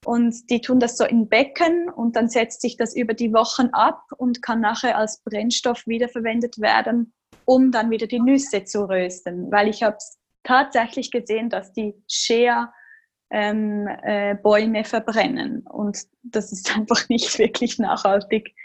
[0.05, 3.67] Und die tun das so in Becken und dann setzt sich das über die Wochen
[3.73, 7.13] ab und kann nachher als Brennstoff wiederverwendet werden,
[7.45, 9.51] um dann wieder die Nüsse zu rösten.
[9.51, 9.97] Weil ich habe
[10.43, 12.71] tatsächlich gesehen, dass die Shea
[13.29, 15.61] ähm, äh, verbrennen.
[15.67, 18.55] Und das ist einfach nicht wirklich nachhaltig.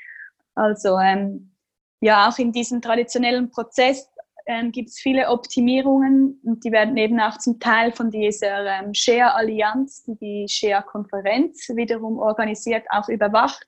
[0.55, 1.53] Also ähm,
[2.01, 4.09] ja, auch in diesem traditionellen Prozess
[4.47, 8.93] ähm, gibt es viele Optimierungen und die werden eben auch zum Teil von dieser ähm,
[8.93, 13.67] Share-Allianz, die die Share-Konferenz wiederum organisiert, auch überwacht.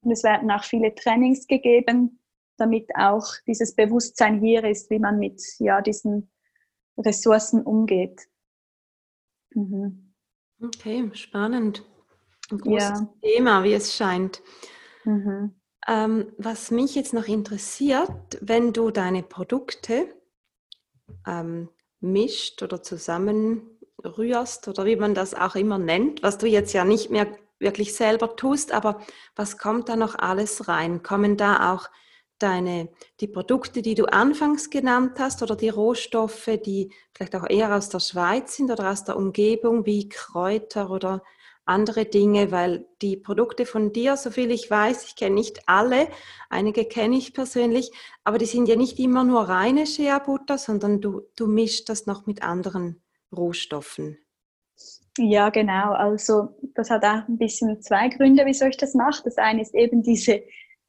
[0.00, 2.20] Und es werden auch viele Trainings gegeben,
[2.56, 6.30] damit auch dieses Bewusstsein hier ist, wie man mit ja, diesen
[6.98, 8.22] Ressourcen umgeht.
[9.54, 10.14] Mhm.
[10.62, 11.84] Okay, spannend.
[12.50, 13.14] Ein großes ja.
[13.22, 14.42] Thema, wie es scheint.
[15.04, 15.54] Mhm.
[15.86, 20.08] Ähm, was mich jetzt noch interessiert, wenn du deine Produkte
[21.26, 21.68] ähm,
[22.00, 27.10] mischt oder zusammenrührst oder wie man das auch immer nennt, was du jetzt ja nicht
[27.10, 27.26] mehr
[27.58, 29.00] wirklich selber tust, aber
[29.36, 31.02] was kommt da noch alles rein?
[31.02, 31.88] Kommen da auch
[32.38, 32.88] deine,
[33.20, 37.88] die Produkte, die du anfangs genannt hast oder die Rohstoffe, die vielleicht auch eher aus
[37.88, 41.22] der Schweiz sind oder aus der Umgebung wie Kräuter oder
[41.66, 46.08] andere Dinge, weil die Produkte von dir, soviel ich weiß, ich kenne nicht alle,
[46.50, 47.90] einige kenne ich persönlich,
[48.22, 52.26] aber die sind ja nicht immer nur reine Shea-Butter, sondern du, du mischst das noch
[52.26, 53.02] mit anderen
[53.34, 54.18] Rohstoffen.
[55.18, 55.92] Ja, genau.
[55.92, 59.22] Also das hat auch ein bisschen zwei Gründe, wieso ich das mache.
[59.24, 60.42] Das eine ist eben diese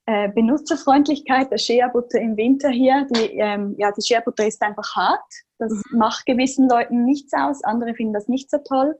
[0.07, 3.07] äh, Benutzerfreundlichkeit der Shea-Butter im Winter hier.
[3.11, 5.21] Die, ähm, ja, die Shea-Butter ist einfach hart.
[5.59, 5.99] Das mhm.
[5.99, 8.95] macht gewissen Leuten nichts aus, andere finden das nicht so toll.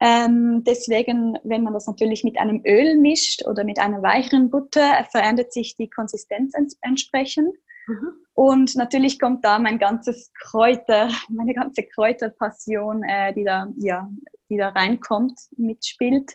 [0.00, 5.04] Ähm, deswegen, wenn man das natürlich mit einem Öl mischt oder mit einer weicheren Butter,
[5.10, 7.54] verändert sich die Konsistenz ents entsprechend.
[7.86, 8.12] Mhm.
[8.32, 14.08] Und natürlich kommt da mein ganzes Kräuter, meine ganze Kräuterpassion, äh, die da, ja,
[14.48, 16.32] die da reinkommt, mitspielt.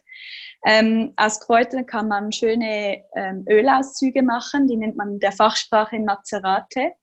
[0.63, 5.99] Ähm, aus Kräutern kann man schöne ähm, Ölauszüge machen, die nennt man in der Fachsprache
[5.99, 6.93] Mazerate.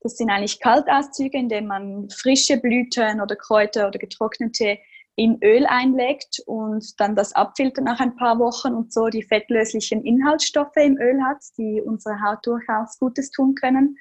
[0.00, 4.78] Das sind eigentlich Kaltauszüge, in denen man frische Blüten oder Kräuter oder getrocknete
[5.16, 10.02] in Öl einlegt und dann das abfiltert nach ein paar Wochen und so die fettlöslichen
[10.04, 13.96] Inhaltsstoffe im Öl hat, die unserer Haut durchaus Gutes tun können.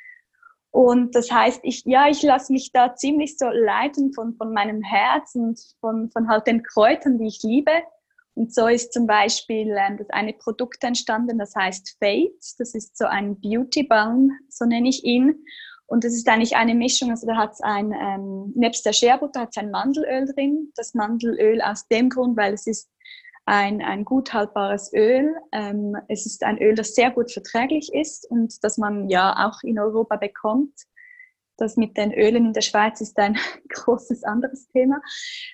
[0.71, 4.81] Und das heißt, ich, ja, ich lasse mich da ziemlich so leiten von, von meinem
[4.81, 7.71] Herz und von, von halt den Kräutern, die ich liebe.
[8.33, 12.55] Und so ist zum Beispiel ähm, das eine Produkt entstanden, das heißt Fate.
[12.57, 15.45] Das ist so ein Beauty Balm, so nenne ich ihn.
[15.93, 19.41] Und das ist eigentlich eine Mischung, also da hat es ein, ähm, nebst der Scherbutter
[19.41, 20.71] hat es ein Mandelöl drin.
[20.75, 22.89] Das Mandelöl aus dem Grund, weil es ist
[23.45, 25.35] ein, ein gut haltbares Öl.
[25.51, 29.61] Ähm, es ist ein Öl, das sehr gut verträglich ist und das man ja auch
[29.61, 30.73] in Europa bekommt.
[31.57, 33.37] Das mit den Ölen in der Schweiz ist ein
[33.69, 34.99] großes anderes Thema.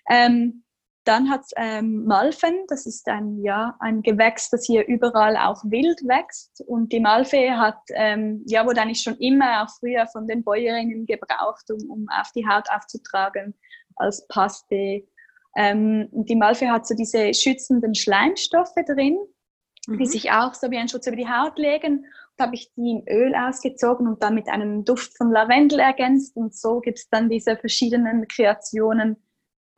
[0.09, 0.63] Ähm,
[1.09, 5.63] dann hat es ähm, Malven, das ist ein, ja, ein Gewächs, das hier überall auch
[5.65, 6.63] wild wächst.
[6.67, 11.05] Und die Malve hat, ähm, ja, wurde eigentlich schon immer auch früher von den Bäuerinnen
[11.05, 13.55] gebraucht, um, um auf die Haut aufzutragen,
[13.95, 15.03] als Paste
[15.55, 19.17] ähm, die Malve hat so diese schützenden Schleimstoffe drin,
[19.87, 19.97] mhm.
[19.97, 22.05] die sich auch so wie ein Schutz über die Haut legen.
[22.37, 26.37] Da habe ich die im Öl ausgezogen und dann mit einem Duft von Lavendel ergänzt.
[26.37, 29.17] Und so gibt es dann diese verschiedenen Kreationen,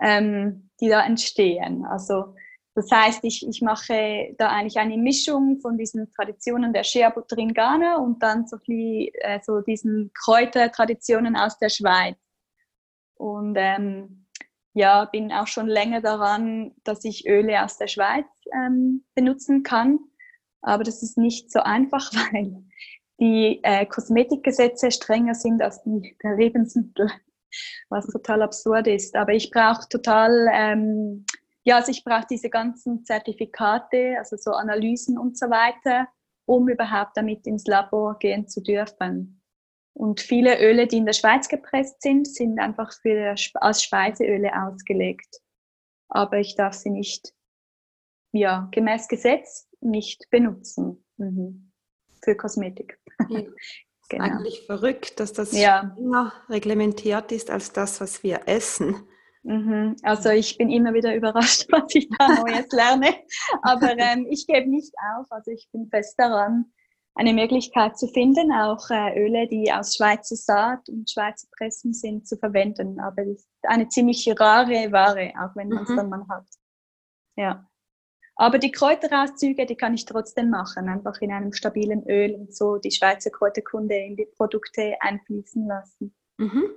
[0.01, 1.85] ähm, die da entstehen.
[1.85, 2.35] Also
[2.73, 7.37] das heißt, ich, ich mache da eigentlich eine Mischung von diesen Traditionen der Shea Butter
[7.37, 12.17] in Ghana und dann so, viel, äh, so diesen Kräutertraditionen aus der Schweiz.
[13.15, 14.25] Und ähm,
[14.73, 19.99] ja, bin auch schon länger daran, dass ich Öle aus der Schweiz ähm, benutzen kann.
[20.61, 22.63] Aber das ist nicht so einfach, weil
[23.19, 27.11] die äh, Kosmetikgesetze strenger sind als die der Lebensmittel,
[27.89, 29.15] was total absurd ist.
[29.15, 31.25] Aber ich brauche total, ähm,
[31.63, 36.07] ja, also ich brauche diese ganzen Zertifikate, also so Analysen und so weiter,
[36.45, 39.41] um überhaupt damit ins Labor gehen zu dürfen.
[39.93, 45.41] Und viele Öle, die in der Schweiz gepresst sind, sind einfach für, als Speiseöle ausgelegt.
[46.07, 47.33] Aber ich darf sie nicht,
[48.31, 51.71] ja, gemäß Gesetz nicht benutzen mhm.
[52.23, 52.99] für Kosmetik.
[54.11, 54.25] Genau.
[54.25, 55.95] Eigentlich verrückt, dass das ja.
[55.97, 59.07] immer reglementiert ist als das, was wir essen.
[59.43, 59.95] Mhm.
[60.03, 63.15] Also ich bin immer wieder überrascht, was ich da Neues lerne.
[63.63, 65.31] Aber ähm, ich gebe nicht auf.
[65.31, 66.65] Also ich bin fest daran,
[67.15, 72.27] eine Möglichkeit zu finden, auch äh, Öle, die aus Schweizer Saat und Schweizer Pressen sind,
[72.27, 72.99] zu verwenden.
[72.99, 75.97] Aber es ist eine ziemlich rare Ware, auch wenn man es mhm.
[75.97, 76.45] dann mal hat.
[77.35, 77.70] Ja.
[78.41, 82.77] Aber die Kräuterauszüge, die kann ich trotzdem machen, einfach in einem stabilen Öl und so
[82.77, 86.15] die Schweizer Kräuterkunde in die Produkte einfließen lassen.
[86.37, 86.71] Mhm.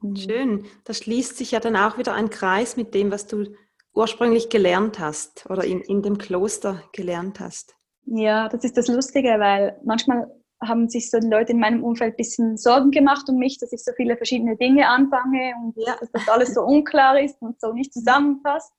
[0.00, 0.16] Mhm.
[0.16, 0.64] Schön.
[0.84, 3.44] Da schließt sich ja dann auch wieder ein Kreis mit dem, was du
[3.92, 7.76] ursprünglich gelernt hast oder in, in dem Kloster gelernt hast.
[8.06, 10.32] Ja, das ist das Lustige, weil manchmal
[10.62, 13.70] haben sich so die Leute in meinem Umfeld ein bisschen Sorgen gemacht um mich, dass
[13.72, 15.94] ich so viele verschiedene Dinge anfange und ja.
[16.00, 18.72] dass das alles so unklar ist und so nicht zusammenpasst.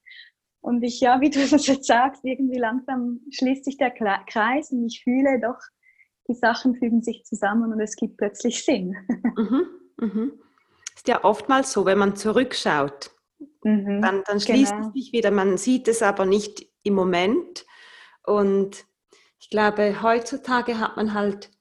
[0.61, 4.85] Und ich, ja, wie du das jetzt sagst, irgendwie langsam schließt sich der Kreis und
[4.85, 5.59] ich fühle doch,
[6.27, 8.95] die Sachen fügen sich zusammen und es gibt plötzlich Sinn.
[9.37, 9.65] Mhm,
[9.97, 10.31] mhm.
[10.95, 13.11] Ist ja oftmals so, wenn man zurückschaut,
[13.63, 14.87] mhm, dann, dann schließt genau.
[14.87, 15.31] es sich wieder.
[15.31, 17.65] Man sieht es aber nicht im Moment.
[18.23, 18.85] Und
[19.39, 21.51] ich glaube, heutzutage hat man halt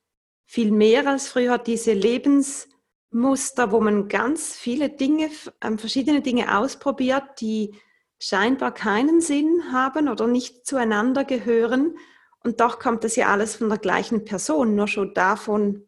[0.45, 5.29] viel mehr als früher diese Lebensmuster, wo man ganz viele Dinge,
[5.61, 7.75] ähm, verschiedene Dinge ausprobiert, die
[8.19, 11.97] scheinbar keinen Sinn haben oder nicht zueinander gehören.
[12.43, 15.87] Und doch kommt das ja alles von der gleichen Person, nur schon davon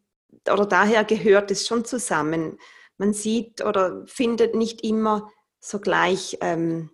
[0.50, 2.58] oder daher gehört es schon zusammen.
[2.98, 6.90] Man sieht oder findet nicht immer so gleich ähm,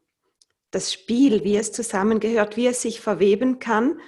[0.70, 4.01] das Spiel, wie es zusammengehört, wie es sich verweben kann.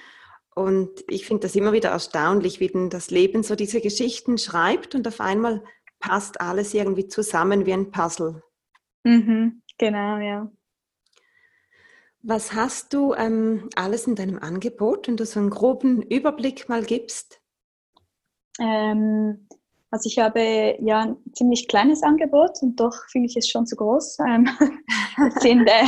[0.55, 4.95] Und ich finde das immer wieder erstaunlich, wie denn das Leben so diese Geschichten schreibt
[4.95, 5.63] und auf einmal
[6.01, 8.43] passt alles irgendwie zusammen wie ein Puzzle.
[9.05, 10.51] Mhm, genau, ja.
[12.23, 16.83] Was hast du ähm, alles in deinem Angebot, wenn du so einen groben Überblick mal
[16.83, 17.41] gibst?
[18.59, 19.47] Ähm,
[19.91, 23.77] also ich habe ja ein ziemlich kleines Angebot und doch finde ich es schon zu
[23.77, 24.19] groß.
[24.29, 24.49] Ähm,
[25.29, 25.87] es sind äh,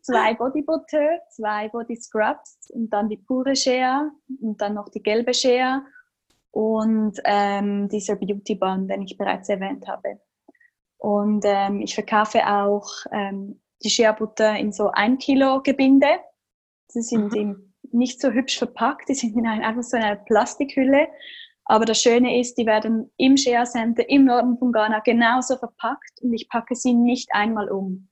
[0.00, 5.02] zwei Body Butter, zwei Body Scrubs und dann die pure Shea und dann noch die
[5.02, 5.84] gelbe Shea
[6.50, 10.20] und ähm, dieser Beauty Balm, den ich bereits erwähnt habe.
[10.96, 16.08] Und ähm, ich verkaufe auch ähm, die Shea Butter in so ein Kilo Gebinde.
[16.88, 17.74] Sie sind mhm.
[17.92, 21.08] nicht so hübsch verpackt, die sind in ein, einfach so einer Plastikhülle.
[21.64, 26.20] Aber das Schöne ist, die werden im Shea Center im Norden von Ghana genauso verpackt
[26.22, 28.08] und ich packe sie nicht einmal um.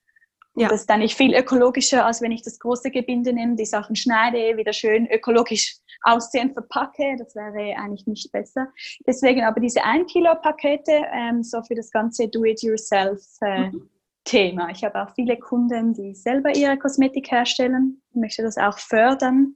[0.56, 0.68] Ja.
[0.68, 3.96] Das ist dann nicht viel ökologischer, als wenn ich das große Gebinde nehme, die Sachen
[3.96, 7.16] schneide, wieder schön ökologisch aussehen verpacke.
[7.18, 8.68] Das wäre eigentlich nicht besser.
[9.06, 13.54] Deswegen aber diese 1 Kilo Pakete, ähm, so für das ganze Do-it-yourself-Thema.
[13.56, 13.90] Äh, mhm.
[14.32, 18.02] Ich habe auch viele Kunden, die selber ihre Kosmetik herstellen.
[18.10, 19.54] Ich möchte das auch fördern.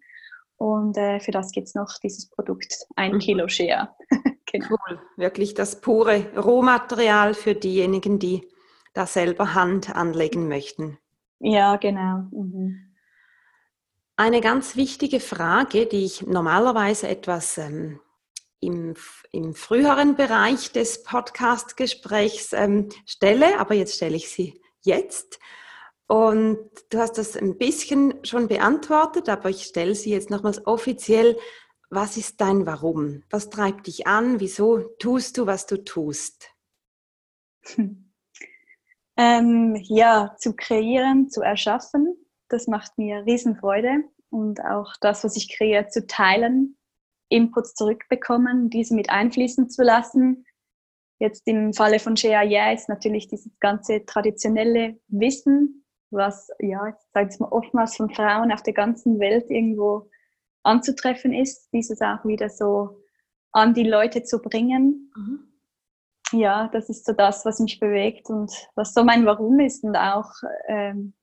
[0.57, 3.19] Und äh, für das gibt es noch dieses Produkt 1 mhm.
[3.21, 3.95] Kilo Share.
[4.47, 4.66] genau.
[4.71, 8.47] Cool, wirklich das pure Rohmaterial für diejenigen, die
[8.93, 10.99] da selber Hand anlegen möchten.
[11.39, 12.27] Ja, genau.
[12.33, 12.95] Mhm.
[14.16, 18.01] Eine ganz wichtige Frage, die ich normalerweise etwas ähm,
[18.61, 18.94] im,
[19.32, 25.38] im früheren Bereich des Podcast-Gesprächs ähm, stelle, aber jetzt stelle ich sie jetzt.
[26.06, 26.59] Und
[26.90, 31.38] du hast das ein bisschen schon beantwortet, aber ich stelle sie jetzt nochmals offiziell.
[31.90, 33.22] Was ist dein Warum?
[33.30, 34.40] Was treibt dich an?
[34.40, 36.50] Wieso tust du, was du tust?
[39.20, 42.16] Ähm, ja, zu kreieren, zu erschaffen,
[42.48, 44.04] das macht mir Riesenfreude.
[44.30, 46.78] Und auch das, was ich kreiere, zu teilen,
[47.29, 50.47] Inputs zurückbekommen, diese mit einfließen zu lassen.
[51.18, 56.95] Jetzt im Falle von Shea Yeah ist natürlich dieses ganze traditionelle Wissen, was, ja, ich
[57.12, 60.09] sage es mal, oftmals von Frauen auf der ganzen Welt irgendwo
[60.62, 63.03] anzutreffen ist, dieses auch wieder so
[63.53, 65.12] an die Leute zu bringen.
[65.16, 65.49] Mhm.
[66.33, 69.97] Ja, das ist so das, was mich bewegt und was so mein Warum ist und
[69.97, 70.31] auch
[70.66, 71.14] ähm,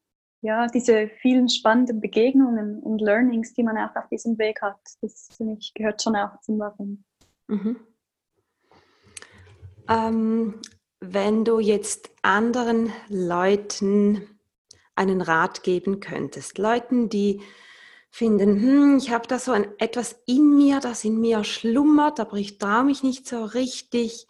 [0.46, 5.28] ja, diese vielen spannenden Begegnungen und Learnings, die man auch auf diesem Weg hat, das
[5.36, 7.04] für mich gehört schon auch zum Warum.
[7.48, 7.78] Mhm.
[9.90, 10.62] Ähm,
[11.00, 14.40] wenn du jetzt anderen Leuten
[14.96, 17.42] einen Rat geben könntest, Leuten, die
[18.12, 22.38] finden, hm, ich habe da so ein, etwas in mir, das in mir schlummert, aber
[22.38, 24.28] ich traue mich nicht so richtig.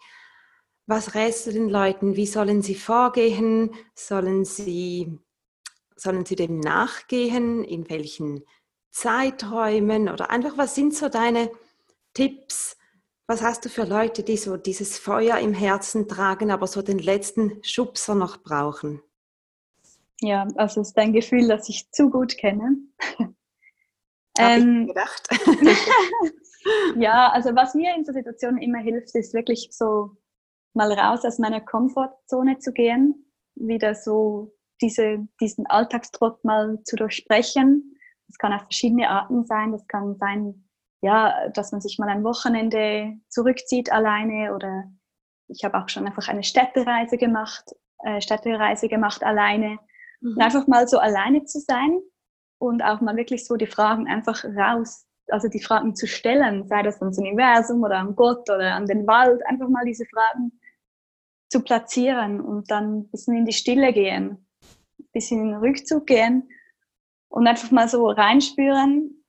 [0.86, 2.16] Was rätst du den Leuten?
[2.16, 3.74] Wie sollen sie vorgehen?
[3.94, 5.18] Sollen sie
[5.96, 7.64] sollen sie dem nachgehen?
[7.64, 8.44] In welchen
[8.90, 10.08] Zeiträumen?
[10.08, 11.50] Oder einfach, was sind so deine
[12.14, 12.76] Tipps?
[13.26, 17.00] Was hast du für Leute, die so dieses Feuer im Herzen tragen, aber so den
[17.00, 19.02] letzten Schubser noch brauchen?
[20.20, 22.76] Ja, also es ist ein Gefühl, das ich zu gut kenne.
[24.38, 25.28] Habe ähm, ich gedacht.
[26.96, 30.16] ja, also was mir in so Situationen immer hilft, ist wirklich so
[30.74, 37.96] mal raus aus meiner Komfortzone zu gehen, wieder so diese, diesen Alltagstrott mal zu durchsprechen.
[38.28, 39.72] Das kann auf verschiedene Arten sein.
[39.72, 40.68] Das kann sein,
[41.02, 44.84] ja, dass man sich mal ein Wochenende zurückzieht alleine oder
[45.48, 47.64] ich habe auch schon einfach eine Städtereise gemacht,
[48.04, 49.78] äh, Städtereise gemacht alleine.
[50.20, 50.32] Mhm.
[50.32, 52.00] Und einfach mal so alleine zu sein
[52.58, 56.82] und auch mal wirklich so die Fragen einfach raus, also die Fragen zu stellen, sei
[56.82, 60.60] das ans Universum oder an Gott oder an den Wald, einfach mal diese Fragen
[61.48, 64.45] zu platzieren und dann ein bisschen in die Stille gehen
[65.16, 66.48] bisschen in den Rückzug gehen
[67.28, 69.24] und einfach mal so reinspüren,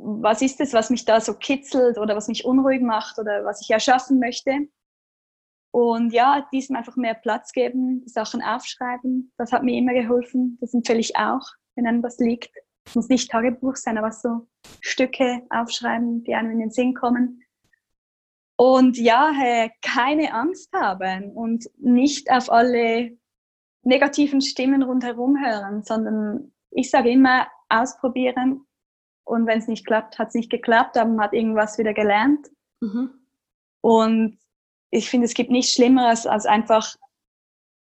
[0.00, 3.60] was ist es, was mich da so kitzelt oder was mich unruhig macht oder was
[3.60, 4.68] ich erschaffen möchte.
[5.70, 10.56] Und ja, diesem einfach mehr Platz geben, Sachen aufschreiben, das hat mir immer geholfen.
[10.60, 11.42] Das empfehle ich auch,
[11.74, 12.50] wenn einem was liegt.
[12.86, 14.48] Es muss nicht Tagebuch sein, aber so
[14.80, 17.42] Stücke aufschreiben, die einem in den Sinn kommen.
[18.56, 19.30] Und ja,
[19.82, 23.18] keine Angst haben und nicht auf alle
[23.82, 28.66] negativen Stimmen rundherum hören, sondern ich sage immer, ausprobieren
[29.24, 32.48] und wenn es nicht klappt, hat es nicht geklappt, aber man hat irgendwas wieder gelernt.
[32.80, 33.10] Mhm.
[33.82, 34.38] Und
[34.90, 36.96] ich finde, es gibt nichts Schlimmeres, als einfach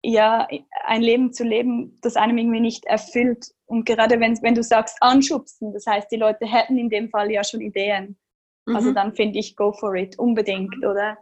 [0.03, 0.47] ja,
[0.85, 3.53] ein Leben zu leben, das einem irgendwie nicht erfüllt.
[3.65, 7.31] Und gerade wenn, wenn du sagst, anschubsen, das heißt, die Leute hätten in dem Fall
[7.31, 8.17] ja schon Ideen.
[8.65, 8.75] Also mhm.
[8.75, 11.17] Also dann finde ich, go for it, unbedingt, oder?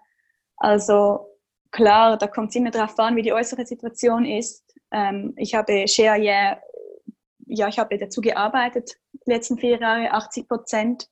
[0.57, 1.27] Also
[1.71, 4.63] klar, da kommt es immer darauf an, wie die äußere Situation ist.
[4.91, 6.59] Ähm, ich habe Share yeah,
[7.47, 11.09] ja, ich habe dazu gearbeitet, die letzten vier Jahre, 80 Prozent.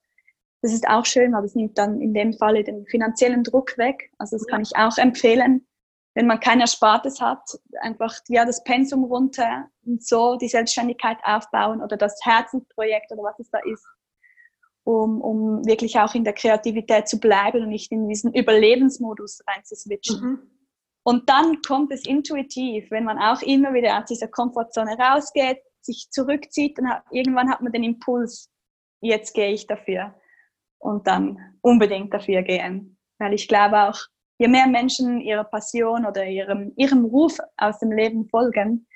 [0.62, 4.12] Das ist auch schön, aber es nimmt dann in dem Falle den finanziellen Druck weg.
[4.18, 5.68] Also das kann ich auch empfehlen,
[6.16, 7.42] wenn man kein Erspartes hat,
[7.82, 13.40] einfach ja, das Pensum runter und so die Selbstständigkeit aufbauen oder das Herzensprojekt oder was
[13.40, 13.86] es da ist,
[14.84, 20.22] um, um wirklich auch in der Kreativität zu bleiben und nicht in diesen Überlebensmodus reinzuswitchen.
[20.22, 20.40] Mhm.
[21.04, 26.08] Und dann kommt es intuitiv, wenn man auch immer wieder aus dieser Komfortzone rausgeht, sich
[26.12, 28.50] zurückzieht, dann hat, irgendwann hat man den Impuls,
[29.02, 30.16] jetzt gehe ich dafür.
[30.80, 32.98] Und dann unbedingt dafür gehen.
[33.20, 34.00] Weil ich glaube auch,
[34.38, 38.88] je mehr Menschen ihrer Passion oder ihrem, ihrem Ruf aus dem Leben folgen,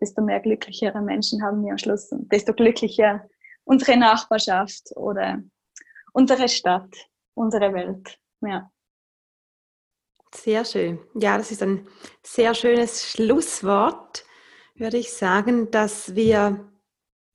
[0.00, 3.28] desto mehr glücklichere Menschen haben wir am Schluss und desto glücklicher
[3.70, 5.44] unsere Nachbarschaft oder
[6.12, 6.92] unsere Stadt,
[7.34, 8.18] unsere Welt.
[8.40, 8.68] Ja.
[10.34, 10.98] Sehr schön.
[11.14, 11.86] Ja, das ist ein
[12.24, 14.24] sehr schönes Schlusswort,
[14.74, 16.68] würde ich sagen, dass wir,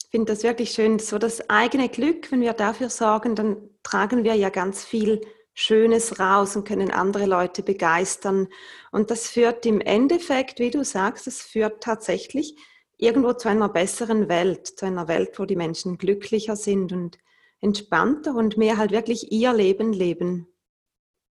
[0.04, 4.26] ich finde das wirklich schön, so das eigene Glück, wenn wir dafür sorgen, dann tragen
[4.26, 5.22] wir ja ganz viel
[5.54, 8.50] Schönes raus und können andere Leute begeistern.
[8.92, 12.58] Und das führt im Endeffekt, wie du sagst, es führt tatsächlich
[12.98, 17.18] irgendwo zu einer besseren Welt, zu einer Welt, wo die Menschen glücklicher sind und
[17.62, 20.48] entspannter und mehr halt wirklich ihr Leben leben.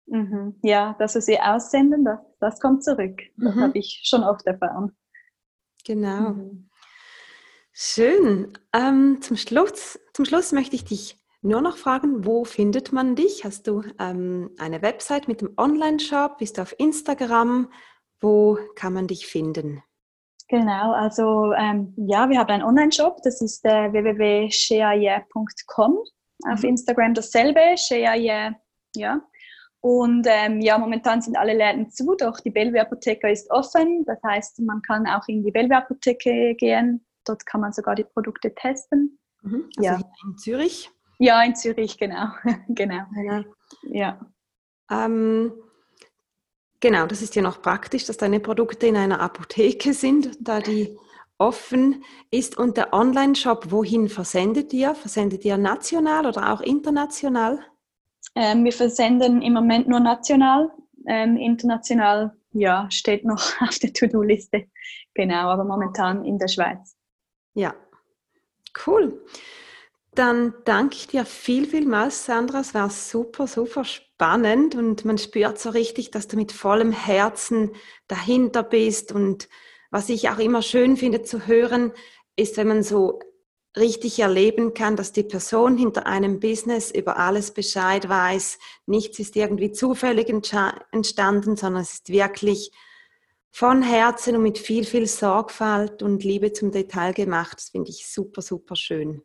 [0.06, 0.56] Mhm.
[0.62, 3.20] Ja, dass wir sie aussenden, das, das kommt zurück.
[3.36, 3.60] Das mhm.
[3.60, 4.96] habe ich schon oft erfahren.
[5.84, 6.30] Genau.
[6.30, 6.70] Mhm.
[7.72, 8.58] Schön.
[8.72, 13.44] Ähm, zum, Schluss, zum Schluss möchte ich dich nur noch fragen, wo findet man dich?
[13.44, 16.38] Hast du ähm, eine Website mit dem Online-Shop?
[16.38, 17.72] Bist du auf Instagram?
[18.18, 19.82] Wo kann man dich finden?
[20.50, 25.98] Genau, also ähm, ja, wir haben einen Online-Shop, das ist äh, www.sheaye.com.
[26.50, 26.70] Auf mhm.
[26.70, 28.56] Instagram dasselbe, Sheaye,
[28.96, 29.20] ja.
[29.80, 34.04] Und ähm, ja, momentan sind alle Läden zu, doch die Bellevue Apotheke ist offen.
[34.06, 37.06] Das heißt, man kann auch in die Bellevue Apotheke gehen.
[37.24, 39.20] Dort kann man sogar die Produkte testen.
[39.42, 39.70] Mhm.
[39.76, 40.00] Also ja.
[40.26, 40.90] in Zürich?
[41.20, 42.26] Ja, in Zürich, genau.
[42.68, 43.04] genau.
[43.24, 43.44] Ja.
[43.84, 44.18] ja.
[44.90, 45.52] Ähm,
[46.80, 50.96] genau, das ist ja noch praktisch, dass deine Produkte in einer Apotheke sind, da die
[51.38, 52.58] offen ist.
[52.58, 54.94] Und der Online-Shop, wohin versendet ihr?
[54.94, 57.58] Versendet ihr national oder auch international?
[58.34, 60.70] Ähm, wir versenden im Moment nur national.
[61.06, 64.66] Ähm, international, ja, steht noch auf der To-Do-Liste.
[65.14, 66.96] Genau, aber momentan in der Schweiz.
[67.54, 67.74] Ja,
[68.86, 69.20] cool.
[70.14, 72.60] Dann danke ich dir viel, vielmals, Sandra.
[72.60, 77.72] Es war super, super spannend und man spürt so richtig, dass du mit vollem Herzen
[78.08, 79.12] dahinter bist.
[79.12, 79.48] Und
[79.90, 81.92] was ich auch immer schön finde zu hören,
[82.34, 83.20] ist, wenn man so
[83.76, 88.58] richtig erleben kann, dass die Person hinter einem Business über alles Bescheid weiß.
[88.86, 92.72] Nichts ist irgendwie zufällig entstanden, sondern es ist wirklich
[93.52, 97.58] von Herzen und mit viel, viel Sorgfalt und Liebe zum Detail gemacht.
[97.58, 99.22] Das finde ich super, super schön.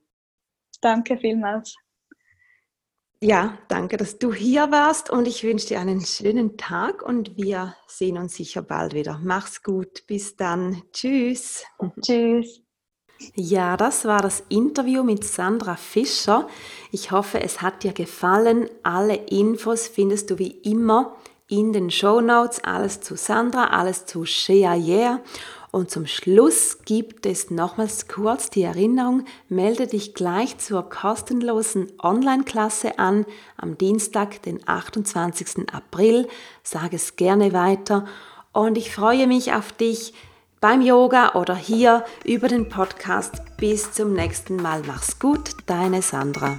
[0.85, 1.75] Danke vielmals.
[3.19, 7.75] Ja, danke, dass du hier warst und ich wünsche dir einen schönen Tag und wir
[7.87, 9.19] sehen uns sicher bald wieder.
[9.23, 10.83] Mach's gut, bis dann.
[10.93, 11.63] Tschüss.
[12.01, 12.61] Tschüss.
[13.33, 16.47] Ja, das war das Interview mit Sandra Fischer.
[16.91, 18.69] Ich hoffe, es hat dir gefallen.
[18.83, 21.15] Alle Infos findest du wie immer
[21.47, 22.63] in den Show Notes.
[22.63, 25.23] Alles zu Sandra, alles zu Shea Yeah.
[25.75, 32.97] Und zum Schluss gibt es nochmals kurz die Erinnerung, melde dich gleich zur kostenlosen Online-Klasse
[32.97, 33.25] an
[33.57, 35.67] am Dienstag, den 28.
[35.73, 36.29] April.
[36.63, 38.05] Sage es gerne weiter
[38.53, 40.13] und ich freue mich auf dich
[40.61, 43.41] beim Yoga oder hier über den Podcast.
[43.57, 44.81] Bis zum nächsten Mal.
[44.87, 46.55] Mach's gut, deine Sandra.